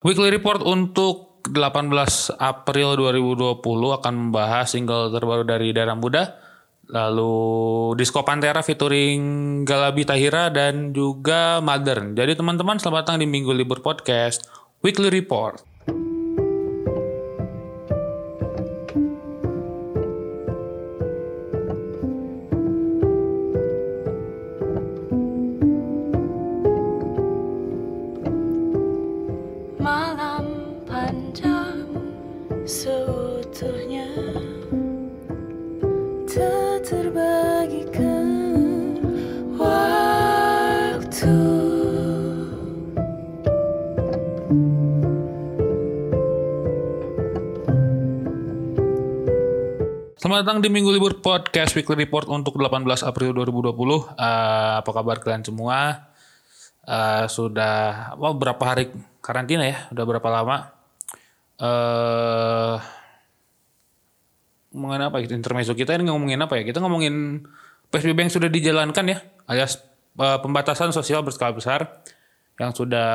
[0.00, 3.60] Weekly Report untuk 18 April 2020
[4.00, 6.40] akan membahas single terbaru dari Dara Muda,
[6.88, 9.20] lalu Disco Pantera featuring
[9.68, 12.16] Galabi Tahira dan juga Modern.
[12.16, 14.48] Jadi teman-teman selamat datang di Minggu Libur Podcast
[14.80, 15.69] Weekly Report.
[50.40, 53.76] Datang di Minggu Libur Podcast Weekly Report untuk 18 April 2020.
[54.16, 56.08] Eh, apa kabar kalian semua?
[56.80, 58.88] Eh, sudah apa, berapa hari
[59.20, 59.92] karantina ya?
[59.92, 60.72] Udah berapa lama?
[61.60, 62.76] Eh
[64.72, 66.64] ngomongin apa gitu intermezzo kita ini ngomongin apa ya?
[66.64, 67.44] Kita ngomongin
[67.92, 69.76] PSBB yang sudah dijalankan ya, alias
[70.16, 72.00] eh, pembatasan sosial berskala besar
[72.56, 73.12] yang sudah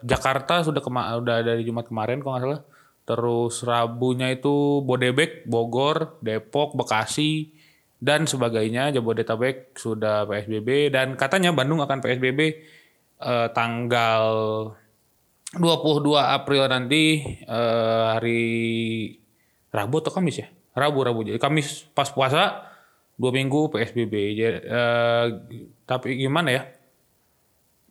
[0.00, 2.60] Jakarta sudah kema dari Jumat kemarin kalau nggak salah.
[3.04, 7.52] Terus Rabunya itu Bodebek, Bogor, Depok, Bekasi
[8.00, 8.92] dan sebagainya.
[8.96, 12.40] Jabodetabek sudah PSBB dan katanya Bandung akan PSBB
[13.20, 14.24] eh, tanggal
[15.54, 18.44] 22 April nanti eh, hari
[19.68, 20.48] Rabu atau Kamis ya?
[20.74, 22.72] Rabu Rabu jadi Kamis pas puasa
[23.14, 24.14] dua minggu PSBB.
[24.34, 25.24] Jadi, eh,
[25.86, 26.62] tapi gimana ya?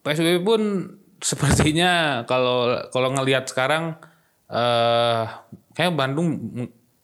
[0.04, 0.62] PSBB pun
[1.30, 3.96] sepertinya kalau kalau ngelihat sekarang
[4.50, 5.24] eh
[5.74, 6.30] kayak Bandung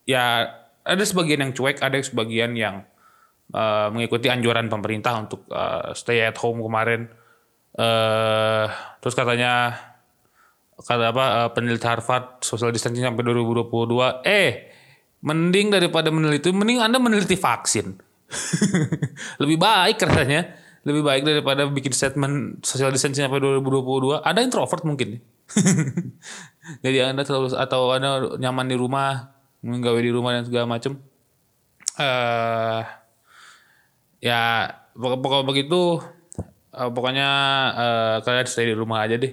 [0.04, 0.48] ya
[0.84, 2.82] ada sebagian yang cuek, ada sebagian yang
[3.54, 7.08] eh, mengikuti anjuran pemerintah untuk eh, stay at home kemarin.
[7.80, 8.66] eh
[9.00, 9.78] terus katanya
[10.80, 14.74] kata apa eh, peneliti Harvard social distancing sampai 2022 eh
[15.22, 18.00] mending daripada meneliti mending Anda meneliti vaksin.
[19.42, 20.42] Lebih baik rasanya.
[20.88, 24.24] Lebih baik daripada bikin statement social distancing sampai 2022.
[24.24, 25.20] Ada introvert mungkin.
[26.86, 29.34] Jadi Anda terlalu atau Anda nyaman di rumah,
[29.66, 30.98] menggawe di rumah dan segala macam.
[32.00, 32.82] Eh
[34.20, 34.68] ya
[35.00, 36.04] pokok pokok begitu
[36.76, 37.30] eh, pokoknya
[37.76, 39.32] eh, kalian stay di rumah aja deh.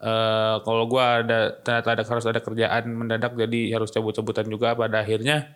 [0.00, 5.04] Eh kalau gua ada ternyata ada harus ada kerjaan mendadak jadi harus cabut-cabutan juga pada
[5.04, 5.52] akhirnya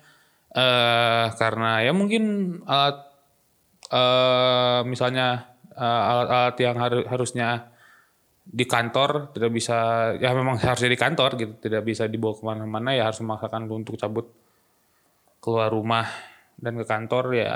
[0.54, 2.22] eh karena ya mungkin
[2.68, 2.96] alat
[3.92, 7.73] eh misalnya alat-alat yang haru- harusnya
[8.44, 9.76] di kantor tidak bisa
[10.20, 13.96] ya memang harusnya di kantor gitu tidak bisa dibawa ke mana-mana ya harus memaksakan untuk
[13.96, 14.28] cabut
[15.40, 16.06] keluar rumah
[16.60, 17.52] dan ke kantor ya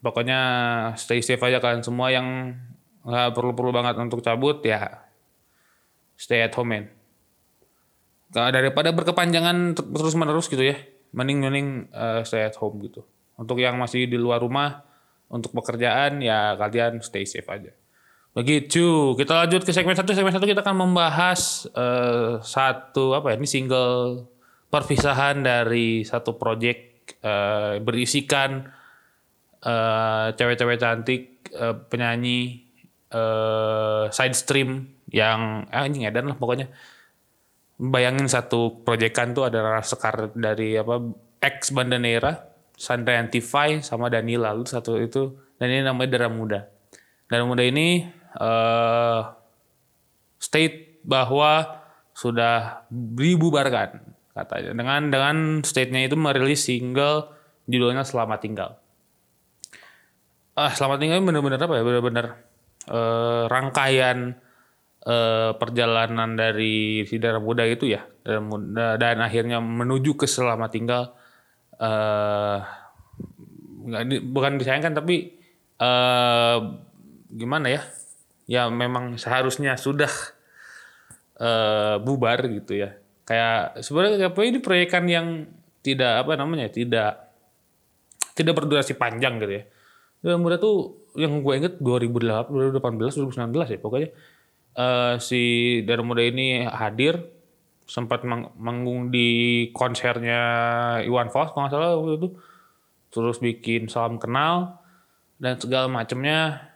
[0.00, 0.40] pokoknya
[0.94, 2.54] stay safe aja kalian semua yang
[3.02, 5.10] nggak perlu-perlu banget untuk cabut ya
[6.14, 6.84] stay at home man
[8.30, 10.78] daripada berkepanjangan ter- terus-menerus gitu ya
[11.10, 13.02] mending-mending eh, stay at home gitu.
[13.34, 14.84] Untuk yang masih di luar rumah
[15.30, 17.72] untuk pekerjaan ya kalian stay safe aja
[18.30, 19.18] Begitu.
[19.18, 20.14] Kita lanjut ke segmen satu.
[20.14, 23.36] Segmen satu kita akan membahas eh, satu apa ya?
[23.42, 24.26] Ini single
[24.70, 28.70] perpisahan dari satu project eh, berisikan
[29.66, 32.70] eh, cewek-cewek cantik eh, penyanyi
[33.10, 36.70] eh, side stream yang ah, anjing edan lah pokoknya.
[37.80, 41.00] Bayangin satu proyekan tuh ada Rara Sekar dari apa
[41.40, 46.60] ex Bandanera, Sandra Antify sama Danila lu satu itu dan ini namanya Dara Muda.
[47.26, 49.22] Dara Muda ini eh
[50.40, 51.82] state bahwa
[52.14, 54.02] sudah dibubarkan
[54.36, 57.32] katanya dengan dengan state-nya itu merilis single
[57.66, 58.70] judulnya Selamat Tinggal.
[60.58, 61.82] Ah, Selamat Tinggal benar-benar apa ya?
[61.86, 62.26] Benar-benar
[62.88, 64.18] eh, rangkaian
[65.06, 71.04] eh, perjalanan dari si Dara Muda itu ya dan, dan akhirnya menuju ke Selamat Tinggal
[71.80, 72.58] eh
[74.28, 75.40] bukan disayangkan tapi
[75.80, 76.58] eh
[77.32, 77.80] gimana ya
[78.50, 80.10] ya memang seharusnya sudah
[81.38, 82.98] eh bubar gitu ya.
[83.22, 85.46] Kayak sebenarnya apa ini proyekan yang
[85.86, 87.30] tidak apa namanya tidak
[88.34, 89.64] tidak berdurasi panjang gitu ya.
[90.20, 92.50] Dan muda tuh yang gue inget 2008
[92.82, 94.10] 2018 2019 ya pokoknya
[94.78, 95.42] eh si
[95.82, 97.18] Dara Muda ini hadir
[97.90, 98.22] sempat
[98.58, 100.42] manggung di konsernya
[101.02, 102.28] Iwan Fals kalau nggak salah waktu itu.
[103.10, 104.78] Terus bikin salam kenal
[105.42, 106.69] dan segala macamnya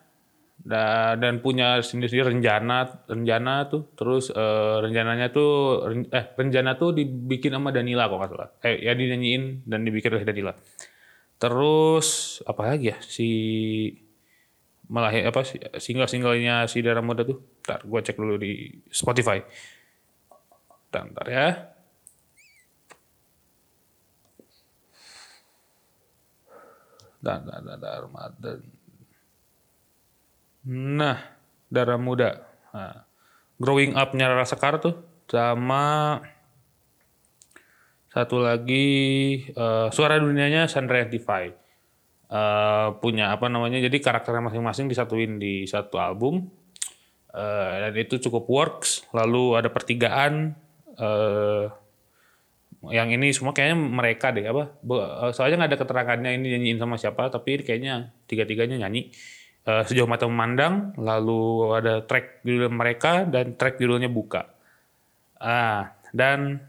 [0.64, 7.74] dan punya sendiri rencana rencana tuh terus eh, rencananya tuh eh rencana tuh dibikin sama
[7.74, 10.52] Danila kok nggak salah eh ya dinyanyiin dan dibikin oleh Danila
[11.36, 13.28] terus apa lagi ya si
[14.88, 19.40] malah apa sih single singlenya si Dara Muda tuh ntar gue cek dulu di Spotify
[21.02, 21.48] bentar ya.
[27.24, 28.60] Dan, dan, dan, Ramadan.
[30.70, 31.20] Nah,
[31.68, 32.40] darah muda.
[32.72, 33.04] Nah,
[33.60, 34.96] growing up-nya Sekar tuh
[35.28, 36.20] sama
[38.08, 38.86] satu lagi
[39.50, 41.52] eh, suara dunianya Sandra Antify.
[42.30, 43.76] Eh, punya apa namanya?
[43.82, 46.48] Jadi karakternya masing-masing disatuin di satu album.
[47.34, 49.04] Eh, dan itu cukup works.
[49.12, 50.56] Lalu ada pertigaan
[50.94, 51.66] eh
[52.92, 54.76] yang ini semua kayaknya mereka deh apa
[55.32, 59.08] soalnya nggak ada keterangannya ini nyanyiin sama siapa tapi kayaknya tiga-tiganya nyanyi
[59.64, 64.52] Eh, sejauh mata memandang lalu ada track judul mereka dan track judulnya buka.
[65.40, 66.60] Ah dan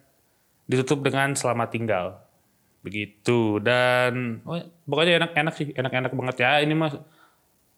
[0.63, 2.05] ditutup dengan selamat tinggal.
[2.87, 3.59] Begitu.
[3.59, 6.63] Dan oh, pokoknya enak-enak sih enak-enak banget ya.
[6.63, 6.95] Ini mas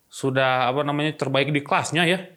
[0.06, 2.20] sudah apa namanya terbaik di kelasnya ya.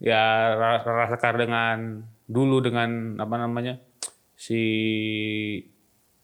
[0.00, 3.76] Ya Ra- Rara Sekar dengan dulu dengan apa namanya
[4.32, 4.62] si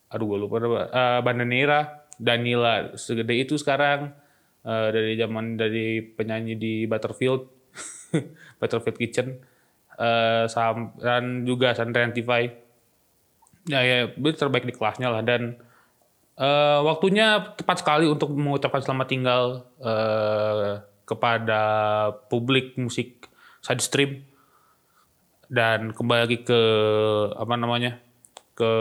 [0.09, 4.17] aduh gue lupa uh, Bandanera Danila segede itu sekarang
[4.67, 7.47] eh, dari zaman dari penyanyi di Butterfield
[8.61, 9.29] Butterfield Kitchen.
[10.53, 12.45] Sam- dan juga Sandra Antify
[13.65, 15.23] ya ya terbaik di kelasnya lah.
[15.23, 15.57] Dan
[16.39, 19.43] eh, waktunya tepat sekali untuk mengucapkan selamat tinggal
[19.81, 21.63] eh, kepada
[22.29, 23.31] publik musik
[23.63, 24.11] side stream.
[25.47, 26.61] Dan kembali lagi ke
[27.39, 28.03] apa namanya
[28.59, 28.73] ke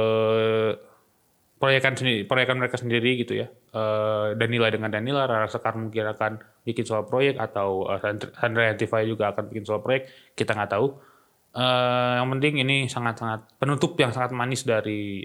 [1.60, 6.40] proyekan sendiri proyekan mereka sendiri gitu ya Eh, Danila dengan Danila Rara Sekar mungkin akan
[6.64, 8.00] bikin soal proyek atau eh,
[8.40, 10.88] Sandra- Antify juga akan bikin soal proyek kita nggak tahu
[11.56, 15.24] Eh, yang penting ini sangat-sangat penutup yang sangat manis dari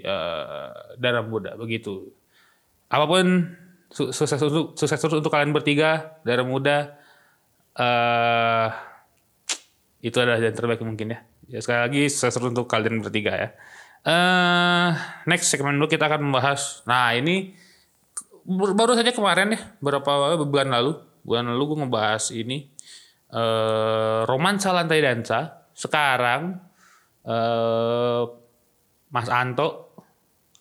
[0.95, 2.07] darah muda begitu
[2.87, 3.51] apa pun
[3.91, 6.95] su- sukses untuk sukses untuk kalian bertiga darah muda
[7.75, 8.67] eh
[10.01, 11.19] itu adalah yang terbaik mungkin ya.
[11.51, 13.49] Ya sekali lagi sukses untuk kalian bertiga ya.
[14.01, 14.89] eh
[15.29, 16.81] next segmen dulu kita akan membahas.
[16.89, 17.53] Nah ini
[18.49, 22.69] baru saja kemarin ya beberapa bulan lalu bulan lalu gue ngebahas ini
[23.31, 25.69] eh romansa lantai dansa.
[25.71, 26.57] Sekarang
[27.23, 28.21] eh
[29.11, 29.95] Mas Anto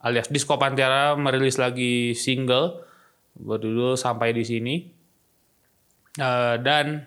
[0.02, 2.82] alias Disco Pantera merilis lagi single
[3.36, 4.76] berjudul Sampai di sini.
[6.18, 7.06] Eh, dan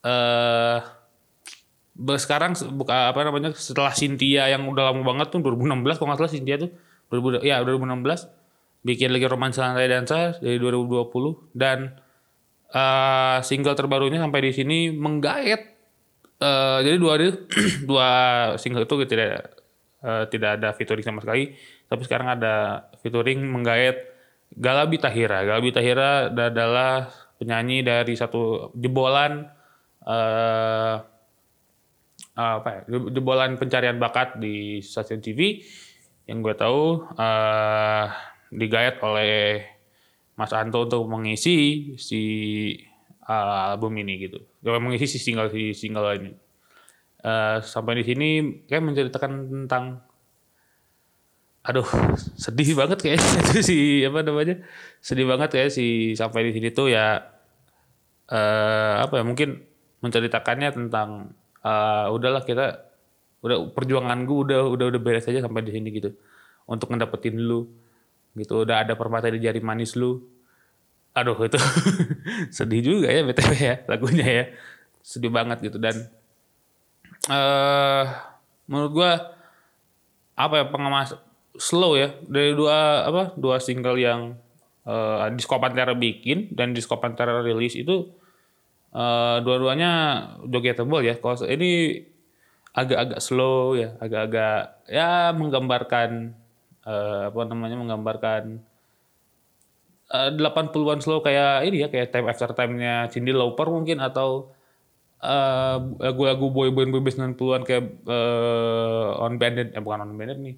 [0.00, 0.78] eh
[2.16, 6.20] sekarang se- buka apa namanya setelah Cynthia yang udah lama banget tuh 2016 kalau nggak
[6.24, 6.70] salah Cynthia tuh
[7.12, 8.39] 2000 ya 2016
[8.80, 12.00] bikin lagi romansa lantai dansa dari 2020 dan
[12.70, 15.60] eh single terbarunya sampai di sini menggait
[16.40, 17.14] eh jadi dua
[17.90, 18.08] dua
[18.56, 19.60] single itu tidak
[20.04, 21.52] eh, tidak ada featuring sama sekali.
[21.90, 23.96] Tapi sekarang ada featuring menggait
[24.50, 25.46] Galabi Tahira.
[25.46, 29.46] Galabi Tahira adalah penyanyi dari satu jebolan
[30.06, 30.96] eh
[32.40, 35.60] apa ya, je- jebolan pencarian bakat di stasiun TV
[36.24, 38.06] yang gue tahu eh
[38.50, 39.64] digayat oleh
[40.34, 42.20] Mas Anto untuk mengisi si
[43.24, 44.38] eh, album ini gitu.
[44.62, 46.32] Mengisi si single si single ini.
[47.20, 48.28] Eh, sampai di sini
[48.64, 49.84] kayak menceritakan tentang
[51.60, 51.84] aduh
[52.40, 54.64] sedih banget itu si apa namanya
[55.04, 57.20] sedih banget kayak si sampai di sini tuh ya
[58.32, 59.60] eh apa ya mungkin
[60.00, 62.88] menceritakannya tentang eh, udahlah kita
[63.44, 66.16] udah perjuangan gue udah udah udah beres aja sampai di sini gitu
[66.64, 67.68] untuk ngedapetin lu
[68.38, 70.22] gitu udah ada permata di jari manis lu.
[71.14, 71.58] Aduh itu
[72.56, 74.44] sedih juga ya btw ya lagunya ya.
[75.02, 75.96] Sedih banget gitu dan
[77.28, 78.04] eh
[78.70, 79.12] menurut gua
[80.38, 81.12] apa ya pengemas
[81.58, 84.38] slow ya dari dua apa dua single yang
[84.86, 88.08] eh Disco Pantera bikin dan Disco Pantera rilis itu
[88.94, 89.90] eh dua-duanya
[90.46, 91.18] jogetable ya.
[91.18, 92.00] Kalau ini
[92.70, 96.38] agak-agak slow ya agak-agak ya menggambarkan
[96.90, 98.42] eh, apa namanya menggambarkan
[100.10, 104.50] eh, 80-an slow kayak ini ya kayak time after time-nya Cindy Lauper mungkin atau
[105.22, 110.40] eh, lagu-lagu boy band boy band 90-an kayak eh, on banded eh bukan on banded
[110.42, 110.56] nih.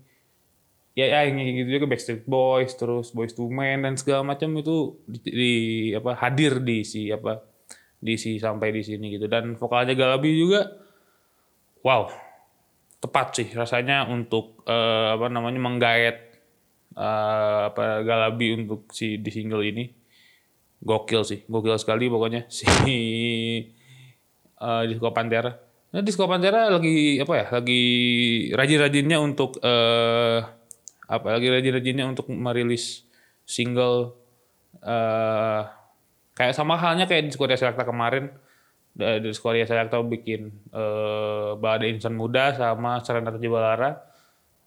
[0.92, 5.00] Ya ya yang gitu juga Backstreet Boys terus Boys to Men dan segala macam itu
[5.08, 7.40] di, di- apa hadir di si apa
[7.96, 9.24] di si sampai di sini gitu.
[9.24, 10.68] Dan vokalnya Galabi juga
[11.80, 12.12] wow
[13.02, 16.16] tepat sih rasanya untuk eh, apa namanya menggait
[16.94, 19.84] eh, apa Galabi untuk si di single ini.
[20.82, 22.66] Gokil sih gokil sekali pokoknya si
[24.62, 25.50] eh, Disco Pantera.
[25.92, 27.82] Nah Disco Pantera lagi apa ya lagi
[28.54, 30.40] rajin-rajinnya untuk eh
[31.12, 33.02] apa lagi rajin-rajinnya untuk merilis
[33.44, 34.14] single
[34.80, 35.62] eh
[36.38, 38.32] kayak sama halnya kayak Disco Selecta kemarin
[38.92, 43.90] dari Korea Selatan bikin eh Balada Insan Muda sama Serenata Jiwalara.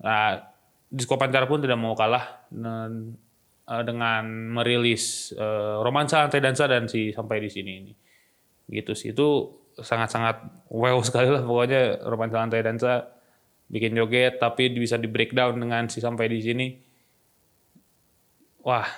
[0.02, 0.42] Nah,
[0.90, 3.14] Disco Pantera pun tidak mau kalah dengan,
[3.70, 4.24] eh, dengan
[4.56, 7.94] merilis eh, Romansa Lantai Dansa dan si Sampai di sini ini.
[8.66, 9.28] Gitu sih itu
[9.76, 13.12] sangat-sangat wow sekali lah pokoknya Romansa Lantai Dansa
[13.66, 16.68] bikin joget tapi bisa di breakdown dengan si Sampai di sini.
[18.66, 18.90] Wah,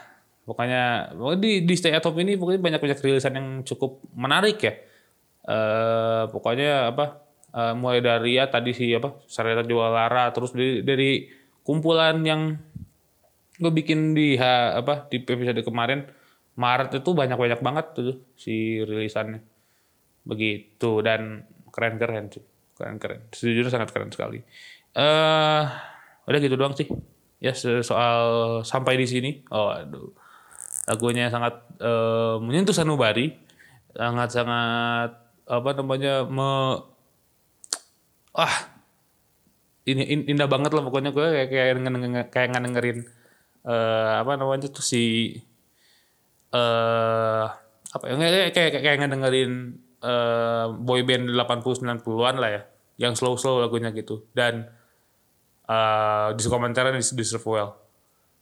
[0.47, 4.73] pokoknya di di Stay at Home ini pokoknya banyak-banyak rilisan yang cukup menarik ya.
[5.47, 7.23] Eh pokoknya apa
[7.55, 11.23] eh, mulai dari ya tadi sih apa Sarita Jualara terus dari, dari
[11.63, 12.51] kumpulan yang
[13.57, 16.05] gue bikin di ha, apa di episode kemarin
[16.57, 19.45] Maret itu banyak-banyak banget tuh si rilisannya.
[20.25, 22.41] Begitu dan keren-keren sih.
[22.73, 23.29] Keren-keren.
[23.29, 24.41] Sejujurnya sangat keren sekali.
[24.97, 25.63] Eh
[26.27, 26.89] udah gitu doang sih.
[27.37, 28.19] Ya so- soal
[28.65, 29.45] sampai di sini.
[29.53, 30.09] Oh aduh.
[30.89, 33.37] Lagunya sangat eh, menyentuh sanubari.
[33.93, 36.83] Sangat-sangat apa namanya me
[38.37, 38.55] ah
[39.87, 41.15] ini in- indah banget lah pokoknya.
[41.15, 42.99] Gue kayak kayak ngedenger- kayak ngedengerin
[43.67, 45.35] eh apa namanya tuh si
[46.55, 47.45] eh
[47.87, 49.51] apa ya kayak kayak kayak, kayak ngedengerin
[50.03, 52.61] eh boy band 80 90-an lah ya
[52.99, 54.27] yang slow-slow lagunya gitu.
[54.35, 54.67] Dan
[55.67, 57.71] eh di komentarnya di deserve well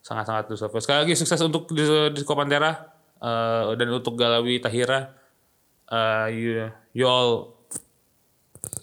[0.05, 1.81] sangat-sangat deserve sekali lagi sukses untuk di
[2.13, 2.69] Disco Pantera
[3.17, 5.09] eh, dan untuk Galawi Tahira
[5.91, 6.49] eh, you,
[6.93, 7.55] you all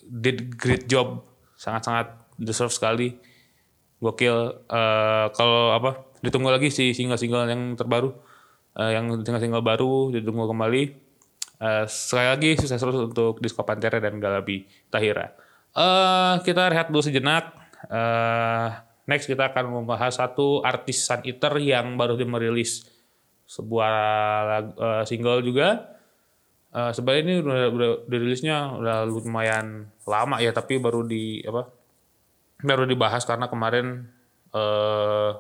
[0.07, 1.25] did great job.
[1.57, 3.17] Sangat-sangat deserve sekali.
[4.03, 4.67] Gokil.
[4.67, 8.15] Eh, kalau apa ditunggu lagi si single-single yang terbaru.
[8.79, 10.83] Eh, yang single-single baru ditunggu kembali.
[11.63, 15.31] Eh, sekali lagi sukses terus untuk Disco Pantera dan Galabi Tahira.
[15.73, 17.55] Eh, kita rehat dulu sejenak.
[17.87, 18.69] Eh,
[19.07, 22.87] next kita akan membahas satu artis Sun Eater yang baru dia merilis
[23.47, 23.95] sebuah
[24.73, 25.92] eh, single juga
[26.73, 31.69] Eh, sebenarnya ini udah, udah dirilisnya udah lumayan lama ya tapi baru di apa
[32.65, 34.09] baru dibahas karena kemarin
[34.57, 35.31] eh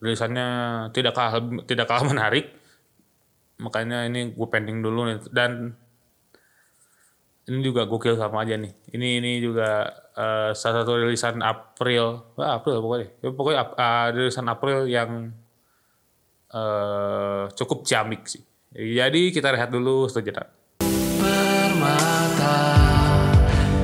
[0.00, 0.48] rilisannya
[0.96, 2.56] tidak kalah tidak kalah menarik.
[3.60, 5.18] Makanya ini gue pending dulu nih.
[5.28, 5.76] Dan
[7.52, 8.72] ini juga gokil sama aja nih.
[8.96, 13.08] Ini ini juga eh, salah satu rilisan April Wah, April pokoknya.
[13.20, 15.36] Ya, pokoknya ah, rilisan April yang
[16.48, 18.40] eh cukup ciamik sih.
[18.72, 20.61] Jadi kita rehat dulu sejenak
[21.82, 23.26] permata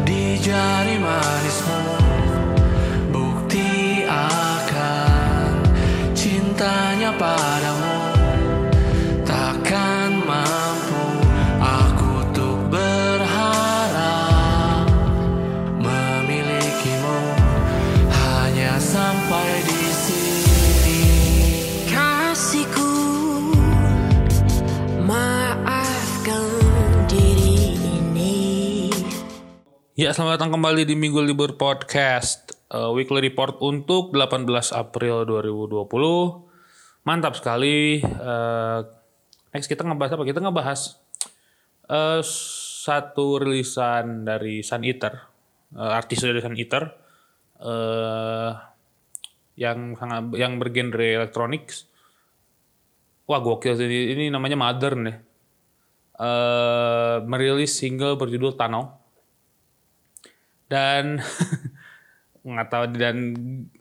[0.06, 0.97] di jari
[29.98, 32.54] Ya, selamat datang kembali di Minggu Libur Podcast.
[32.70, 35.90] uh, weekly report untuk 18 April 2020.
[37.02, 37.98] Mantap sekali.
[38.06, 38.86] Uh,
[39.50, 40.22] next kita ngebahas apa?
[40.22, 41.02] Kita ngebahas
[41.90, 42.22] uh,
[42.86, 45.18] satu rilisan dari Sun Eater.
[45.74, 46.94] Uh, artis dari Sun Eater.
[47.58, 48.54] Uh,
[49.58, 51.74] yang sangat yang bergenre elektronik.
[53.26, 54.14] Wah, gokil sih.
[54.14, 55.14] Ini, namanya Modern ya.
[56.22, 58.97] Uh, merilis single berjudul Tunnel
[60.68, 61.20] dan
[62.48, 63.16] nggak tahu dan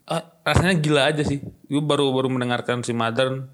[0.08, 1.40] ah, rasanya gila aja sih.
[1.40, 3.48] Gue baru baru mendengarkan si Modern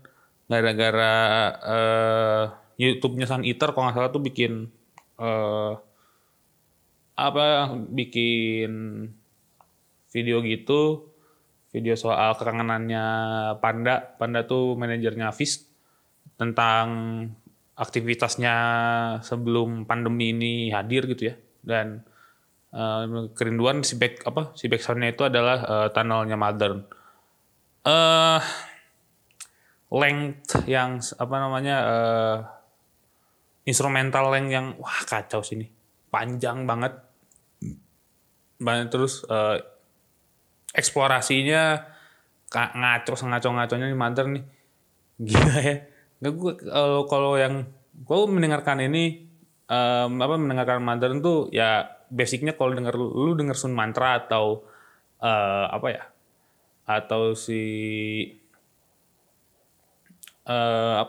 [0.51, 1.15] gara-gara
[1.63, 2.45] eh,
[2.79, 4.71] YouTube-nya Sun Eater kalau nggak salah tuh bikin
[5.21, 5.73] eh,
[7.15, 8.73] apa bikin
[10.11, 11.11] video gitu.
[11.75, 13.07] Video soal kekangenannya
[13.59, 14.15] Panda.
[14.15, 15.67] Panda tuh manajernya Fist
[16.39, 16.87] tentang
[17.75, 18.57] aktivitasnya
[19.27, 21.37] sebelum pandemi ini hadir gitu ya.
[21.67, 22.07] Dan
[22.75, 26.83] eh, kerinduan si back apa si backsoundnya itu adalah eh, tunnelnya modern
[27.85, 28.43] eh
[29.95, 32.39] length yang apa namanya eh
[33.65, 35.69] instrumental length yang wah kacau sini
[36.15, 36.95] panjang banget.
[38.63, 39.59] Banget terus eh,
[40.71, 41.91] eksplorasinya
[42.55, 44.45] ngaco ngaco ngaconya nih modern nih.
[45.27, 45.77] Gila ya.
[46.23, 49.27] Nggak gue kalau kalau yang gue mendengarkan ini
[49.67, 51.83] em, apa mendengarkan modern tuh ya
[52.15, 54.63] basicnya kalau denger lu, denger Sun Mantra atau
[55.19, 56.03] eh, apa ya
[56.87, 57.63] atau si
[60.45, 61.03] eh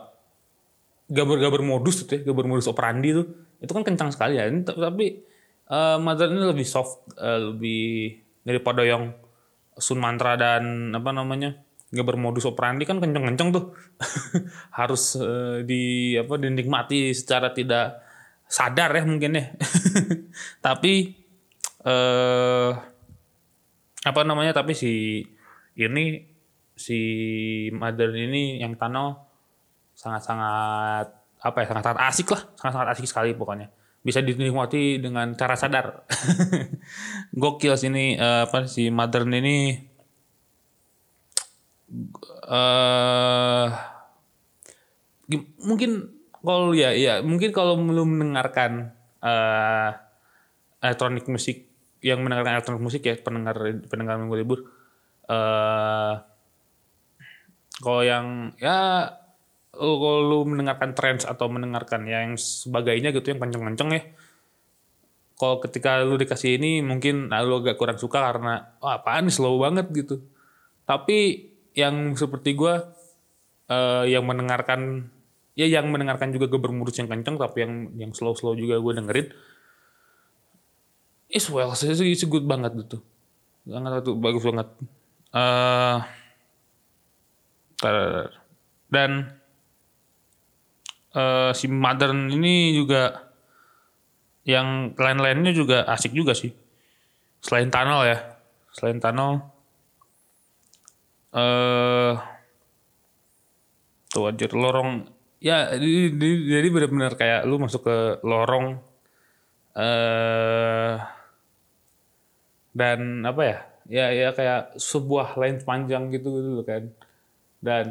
[1.05, 3.25] gambar-gambar modus itu ya, gambar modus operandi tuh
[3.61, 4.49] itu kan kencang sekali ya.
[4.65, 5.05] Tapi
[5.65, 9.13] eh Modern ini lebih soft, eh, lebih daripada yang
[9.77, 13.71] Sun Mantra dan apa namanya gambar modus operandi kan kenceng-kenceng tuh
[14.79, 18.04] harus eh, di apa dinikmati secara tidak
[18.45, 19.45] sadar ya mungkin ya.
[20.65, 21.17] tapi
[21.85, 22.71] eh
[24.05, 25.25] apa namanya tapi si
[25.75, 26.05] ini
[26.75, 26.99] si
[27.71, 29.17] Mother ini yang tunnel
[29.95, 31.07] sangat-sangat
[31.41, 32.41] apa ya sangat-sangat asik lah.
[32.59, 33.71] Sangat-sangat asik sekali pokoknya.
[34.05, 36.05] Bisa dinikmati dengan cara sadar.
[37.41, 39.73] Gokil sini eh, apa si Mother ini.
[42.45, 43.67] Eh
[45.65, 46.13] mungkin
[46.45, 48.93] kalau ya ya mungkin kalau belum mendengarkan
[49.25, 49.91] eh
[50.85, 51.65] elektronik musik
[52.05, 53.57] yang mendengarkan elektronik musik ya pendengar
[53.89, 54.59] pendengar minggu libur
[55.25, 56.13] eh
[57.81, 59.09] kalau yang ya
[59.75, 64.01] kalau lu mendengarkan trance atau mendengarkan yang sebagainya gitu yang kenceng-kenceng ya
[65.35, 69.59] kalau ketika lu dikasih ini mungkin nah, lu agak kurang suka karena wah apaan slow
[69.59, 70.23] banget gitu.
[70.87, 72.95] Tapi yang seperti gua
[73.67, 75.11] eh, yang mendengarkan
[75.55, 78.93] ya yang mendengarkan juga gue bermurus yang kenceng tapi yang yang slow slow juga gue
[78.99, 79.27] dengerin.
[81.31, 82.99] Is well sih it's good banget gitu.
[83.65, 84.67] Sangat tuh bagus banget.
[87.75, 88.31] Tar-
[88.91, 89.35] dan
[91.15, 93.31] eh, si modern ini juga
[94.45, 96.53] yang lain-lainnya juga asik juga sih.
[97.41, 98.17] Selain tunnel ya.
[98.75, 99.55] Selain tunnel
[101.35, 102.15] eh
[104.07, 105.14] tuh aja lorong
[105.45, 107.95] ya di- di- jadi benar-benar kayak lu masuk ke
[108.29, 108.67] lorong
[109.75, 110.95] eh
[112.75, 113.57] dan apa ya?
[113.85, 116.83] Ya ya kayak sebuah line panjang gitu gitu kan.
[117.63, 117.85] Dan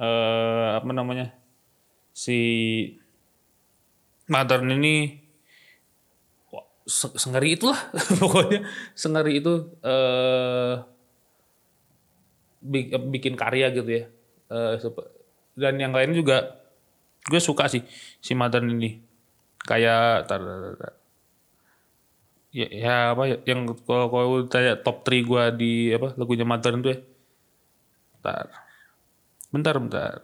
[0.00, 1.28] eh apa namanya?
[2.14, 2.38] Si
[4.28, 4.94] modern ini
[6.84, 7.78] se- sengeri itulah
[8.20, 8.60] pokoknya.
[8.96, 9.52] Sengeri itu
[9.84, 10.74] eh
[12.62, 14.04] bi- bikin karya gitu ya.
[14.52, 14.74] Eh,
[15.54, 16.58] dan yang lain juga
[17.24, 17.82] gue suka sih
[18.20, 19.00] si modern ini.
[19.64, 20.94] Kayak tar, tar, tar, tar.
[22.52, 26.84] ya, ya apa ya, yang kalau kalau tanya top 3 gue di apa lagunya modern
[26.84, 26.98] tuh ya.
[28.20, 28.46] Bentar.
[29.48, 30.18] Bentar bentar.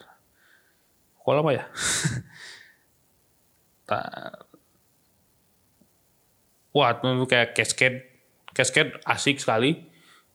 [1.20, 1.64] Kok lama ya?
[3.90, 4.46] Bentar.
[6.70, 7.98] wah itu kayak cascade.
[8.54, 9.88] Cascade asik sekali.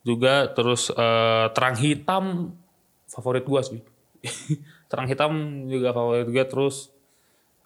[0.05, 2.53] Juga terus eh, terang hitam
[3.09, 3.81] favorit gua sih
[4.85, 6.93] terang hitam juga favorit gua terus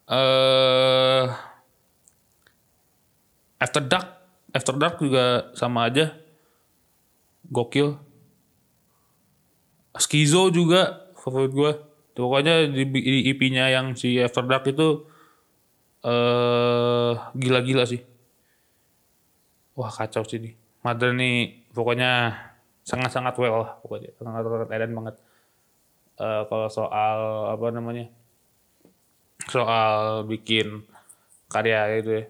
[0.09, 1.27] eh
[3.59, 4.07] after dark
[4.53, 6.15] after dark juga sama aja.
[7.49, 7.97] Gokil.
[9.97, 11.71] Skizo juga favorit gua
[12.13, 15.07] pokoknya di, di EP-nya yang si after dark itu
[16.05, 18.01] eh gila-gila sih.
[19.75, 20.53] Wah kacau sih nih
[20.83, 22.35] Mother nih pokoknya
[22.87, 24.15] sangat-sangat well lah pokoknya.
[24.15, 25.15] Sangat edan banget
[26.19, 28.11] Eh, kalau soal apa namanya
[29.47, 30.83] soal bikin
[31.47, 32.25] karya itu ya.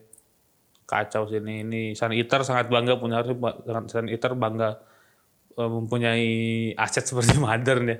[0.89, 3.37] Kacau sih ini Sun Eater sangat bangga punya harus
[3.89, 4.77] Sun Eater bangga
[5.57, 6.29] eh, mempunyai
[6.77, 7.97] aset seperti Modern ya.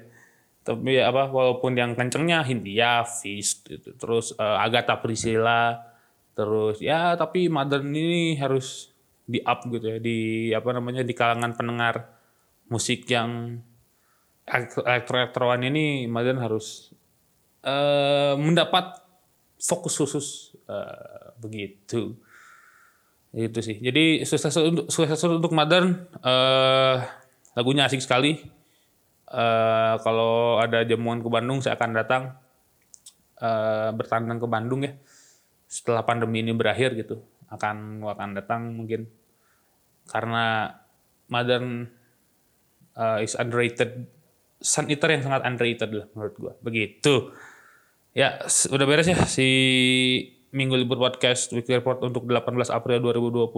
[0.62, 3.90] Tapi ya apa walaupun yang kencengnya Hindia Fist gitu.
[3.98, 5.90] terus eh, Agatha Priscilla.
[6.38, 8.94] Terus ya tapi Modern ini harus
[9.26, 9.98] di up gitu ya.
[9.98, 12.14] Di apa namanya di kalangan pendengar
[12.70, 13.58] musik yang
[14.50, 16.90] elektro-elektroan ini Modern harus
[17.64, 19.00] eh, mendapat
[19.60, 20.28] fokus khusus
[20.66, 22.16] eh, begitu.
[23.30, 23.78] Itu sih.
[23.78, 26.98] Jadi sukses untuk sukses untuk modern eh
[27.54, 28.42] lagunya asik sekali.
[29.30, 32.24] Eh kalau ada jamuan ke Bandung saya akan datang
[33.38, 34.98] eh bertandang ke Bandung ya.
[35.70, 37.22] Setelah pandemi ini berakhir gitu
[37.54, 39.06] akan akan datang mungkin.
[40.10, 40.74] Karena
[41.30, 41.86] modern
[42.98, 44.10] eh, is underrated
[44.60, 47.32] Sun yang sangat underrated lah menurut gua begitu
[48.10, 48.42] Ya,
[48.74, 49.48] udah beres ya si
[50.50, 53.54] Minggu Libur Podcast Weekly Report untuk 18 April 2020.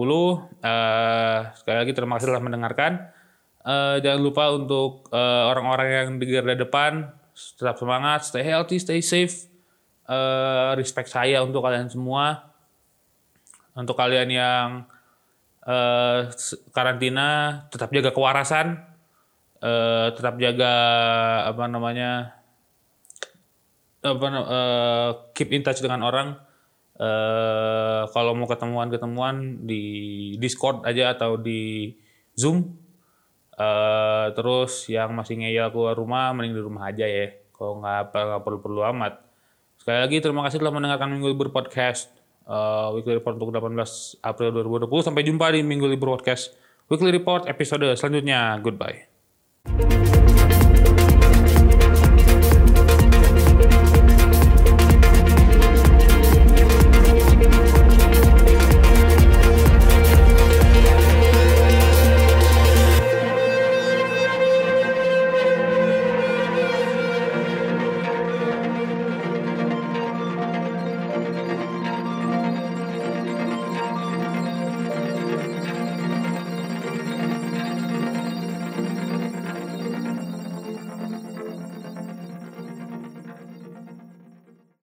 [0.60, 2.92] Eh sekali lagi terima kasih telah mendengarkan.
[3.64, 9.00] Eh jangan lupa untuk eh, orang-orang yang di garda depan tetap semangat, stay healthy, stay
[9.00, 9.48] safe.
[10.04, 12.52] Eh respect saya untuk kalian semua.
[13.72, 14.68] Untuk kalian yang
[16.28, 18.91] s- karantina tetap jaga kewarasan.
[19.62, 20.72] Eh tetap jaga
[21.46, 22.34] apa namanya?
[24.02, 26.34] apa eh, keep in touch dengan orang.
[26.98, 29.82] Eh kalau mau ketemuan ketemuan di
[30.42, 31.94] Discord aja atau di
[32.34, 32.74] Zoom.
[33.54, 37.30] Eh terus yang masih ngeyel keluar rumah mending di rumah aja ya.
[37.54, 39.22] Kalau nggak apa- nggak perlu perlu amat.
[39.78, 42.10] Sekali lagi terima kasih telah mendengarkan Minggu Libur Podcast
[42.50, 46.50] eh, Weekly Report untuk 18 April 2020 sampai jumpa di Minggu Libur Podcast
[46.90, 48.58] Weekly Report episode selanjutnya.
[48.58, 49.11] Goodbye